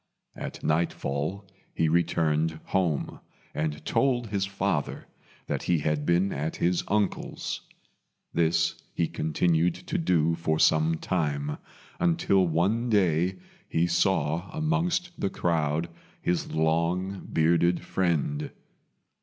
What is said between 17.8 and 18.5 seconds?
friend.